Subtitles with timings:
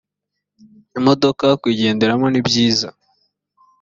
[0.99, 2.89] imodoka kuyigendamo nibyiza